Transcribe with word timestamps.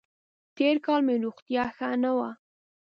تېر 0.55 0.75
کال 0.85 1.01
مې 1.07 1.15
روغتیا 1.23 1.63
ښه 1.75 1.87
نه 2.03 2.11
وه 2.17 2.29